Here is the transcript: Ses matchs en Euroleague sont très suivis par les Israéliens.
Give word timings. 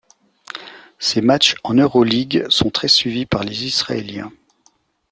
Ses 0.97 1.21
matchs 1.21 1.53
en 1.63 1.75
Euroleague 1.75 2.47
sont 2.49 2.71
très 2.71 2.87
suivis 2.87 3.27
par 3.27 3.43
les 3.43 3.65
Israéliens. 3.67 4.31